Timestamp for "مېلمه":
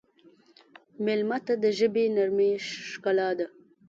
1.05-1.37